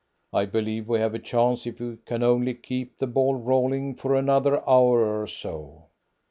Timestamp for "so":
5.27-5.89